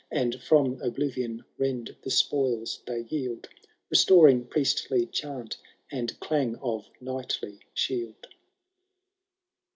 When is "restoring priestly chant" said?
3.91-5.57